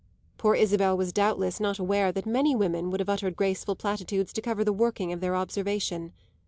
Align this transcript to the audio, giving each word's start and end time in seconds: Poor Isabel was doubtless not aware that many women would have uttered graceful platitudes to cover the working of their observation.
Poor 0.39 0.55
Isabel 0.55 0.97
was 0.97 1.13
doubtless 1.13 1.59
not 1.59 1.77
aware 1.77 2.11
that 2.11 2.25
many 2.25 2.55
women 2.55 2.89
would 2.89 2.99
have 2.99 3.07
uttered 3.09 3.35
graceful 3.35 3.75
platitudes 3.75 4.33
to 4.33 4.41
cover 4.41 4.63
the 4.63 4.73
working 4.73 5.13
of 5.13 5.19
their 5.19 5.35
observation. 5.35 6.11